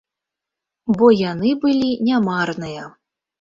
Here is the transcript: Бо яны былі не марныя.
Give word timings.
Бо 1.01 1.09
яны 1.19 1.51
былі 1.67 1.91
не 2.09 2.17
марныя. 2.29 2.89